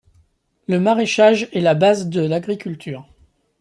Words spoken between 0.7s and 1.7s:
maraichage est